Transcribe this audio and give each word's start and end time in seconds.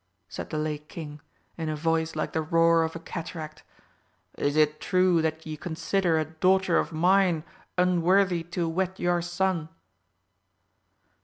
said 0.27 0.49
the 0.49 0.57
Lake 0.57 0.87
King, 0.89 1.21
in 1.59 1.69
a 1.69 1.75
voice 1.75 2.15
like 2.15 2.33
the 2.33 2.41
roar 2.41 2.81
of 2.81 2.95
a 2.95 2.99
cataract, 2.99 3.61
"is 4.35 4.55
it 4.57 4.79
true 4.79 5.21
that 5.21 5.45
ye 5.45 5.55
consider 5.55 6.17
a 6.17 6.25
daughter 6.25 6.79
of 6.79 6.91
mine 6.91 7.43
unworthy 7.77 8.41
to 8.41 8.67
wed 8.67 8.97
your 8.99 9.21
son?" 9.21 9.69